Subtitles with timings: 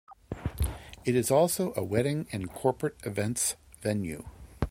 [1.05, 4.27] It is also a wedding and corporate events venue.